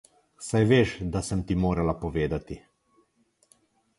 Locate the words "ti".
1.51-1.57